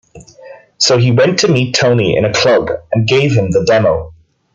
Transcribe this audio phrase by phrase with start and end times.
[0.79, 4.15] So he went to meet Tony in a club and gave him the demo.